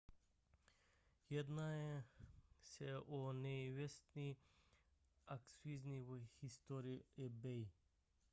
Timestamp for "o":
2.99-3.33